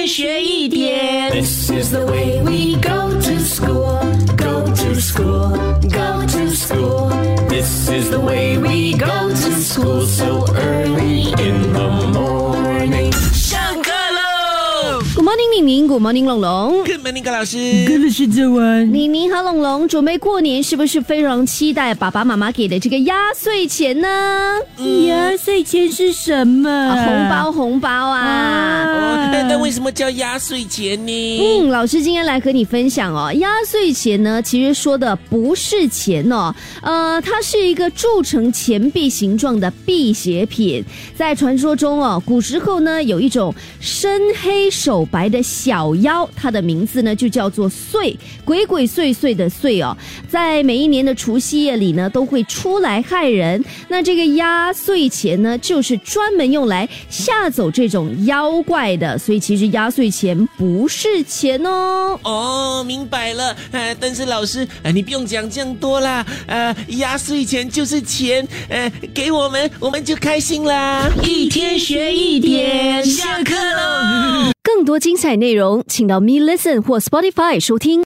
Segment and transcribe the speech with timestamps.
[0.00, 1.30] 天学一点。
[1.30, 4.00] This is the way we go to school,
[4.34, 5.50] go to school,
[5.90, 7.10] go to school.
[7.50, 13.12] This is the way we go to school so early in the morning.
[13.34, 16.84] 上课喽 Good morning，宁宁，Good morning，龙龙。
[16.86, 17.58] ！Good morning，高老师。
[17.84, 24.08] 的是这晚，宁宁和龙龙准备过年，是不是非常期待爸爸妈妈给的这个压岁钱呢？
[25.06, 26.70] 压岁钱是什么？
[26.70, 28.99] 啊红包，红包啊！
[29.60, 31.38] 为什么叫压岁钱呢？
[31.38, 36.52] 嗯，老师今天来和你分享哦，压岁钱呢，其实说的不是钱哦，
[36.82, 40.82] 呃，它是一个铸成钱币形状的辟邪品。
[41.14, 49.94] 在传说中哦，古时候呢，有一种身黑手白的小妖，它的名字呢就叫做祟，鬼鬼祟祟的祟哦，
[50.28, 53.62] 在每一年的除夕夜里呢，都会出来害人。
[53.88, 62.16] 那这个压岁钱呢，就是专门用来吓走这种妖怪的，所以其实压岁钱不是钱哦。
[62.22, 63.56] 哦，明白了。
[63.72, 66.24] 呃，但是老师，呃，你不用讲这样多啦。
[66.46, 71.10] 呃，压岁钱就是钱，呃，给我们，我们就开心啦。
[71.24, 74.52] 一天学一点，下课喽。
[74.62, 77.98] 更多精彩内容，请到 Me Listen 或 Spotify 收听。